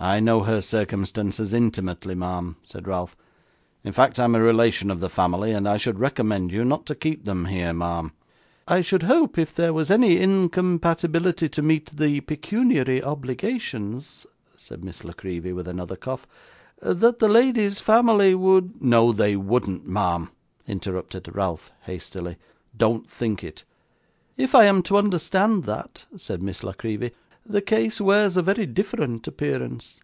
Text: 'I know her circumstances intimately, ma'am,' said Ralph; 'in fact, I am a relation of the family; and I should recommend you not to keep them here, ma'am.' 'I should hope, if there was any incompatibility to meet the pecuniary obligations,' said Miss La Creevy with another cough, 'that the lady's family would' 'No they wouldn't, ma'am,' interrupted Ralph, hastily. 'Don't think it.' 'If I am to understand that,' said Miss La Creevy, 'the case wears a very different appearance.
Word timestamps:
'I 0.00 0.20
know 0.20 0.42
her 0.42 0.60
circumstances 0.60 1.54
intimately, 1.54 2.14
ma'am,' 2.14 2.56
said 2.62 2.86
Ralph; 2.86 3.16
'in 3.82 3.94
fact, 3.94 4.18
I 4.18 4.24
am 4.24 4.34
a 4.34 4.42
relation 4.42 4.90
of 4.90 5.00
the 5.00 5.08
family; 5.08 5.52
and 5.52 5.66
I 5.66 5.78
should 5.78 5.98
recommend 5.98 6.52
you 6.52 6.62
not 6.62 6.84
to 6.86 6.94
keep 6.94 7.24
them 7.24 7.46
here, 7.46 7.72
ma'am.' 7.72 8.12
'I 8.68 8.82
should 8.82 9.04
hope, 9.04 9.38
if 9.38 9.54
there 9.54 9.72
was 9.72 9.90
any 9.90 10.18
incompatibility 10.20 11.48
to 11.48 11.62
meet 11.62 11.86
the 11.96 12.20
pecuniary 12.20 13.02
obligations,' 13.02 14.26
said 14.58 14.84
Miss 14.84 15.04
La 15.04 15.14
Creevy 15.14 15.54
with 15.54 15.66
another 15.68 15.96
cough, 15.96 16.26
'that 16.82 17.18
the 17.18 17.28
lady's 17.28 17.80
family 17.80 18.34
would' 18.34 18.82
'No 18.84 19.10
they 19.10 19.36
wouldn't, 19.36 19.88
ma'am,' 19.88 20.28
interrupted 20.68 21.34
Ralph, 21.34 21.72
hastily. 21.86 22.36
'Don't 22.76 23.08
think 23.08 23.42
it.' 23.42 23.64
'If 24.36 24.54
I 24.54 24.66
am 24.66 24.82
to 24.82 24.98
understand 24.98 25.64
that,' 25.64 26.04
said 26.18 26.42
Miss 26.42 26.62
La 26.62 26.74
Creevy, 26.74 27.12
'the 27.46 27.60
case 27.60 28.00
wears 28.00 28.38
a 28.38 28.42
very 28.42 28.64
different 28.64 29.26
appearance. 29.28 30.00